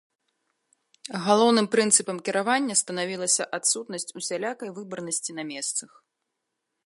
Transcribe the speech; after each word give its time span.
Галоўным 1.25 1.67
прынцыпам 1.75 2.17
кіравання 2.29 2.79
станавілася 2.83 3.43
адсутнасць 3.59 4.11
усялякай 4.21 4.69
выбарнасці 4.81 5.31
на 5.41 5.49
месцах. 5.53 5.91